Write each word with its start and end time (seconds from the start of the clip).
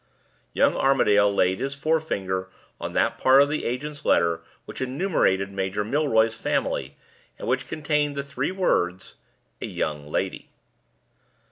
Young 0.53 0.75
Armadale 0.75 1.31
laid 1.31 1.59
his 1.59 1.75
forefinger 1.75 2.49
on 2.79 2.93
that 2.93 3.19
part 3.19 3.39
of 3.43 3.49
the 3.49 3.65
agent's 3.65 4.03
letter 4.03 4.41
which 4.65 4.81
enumerated 4.81 5.51
Major 5.51 5.83
Milroy's 5.83 6.33
family, 6.33 6.97
and 7.37 7.47
which 7.47 7.67
contained 7.67 8.15
the 8.15 8.23
three 8.23 8.51
words 8.51 9.13
"a 9.61 9.67
young 9.67 10.07
lady." 10.09 10.49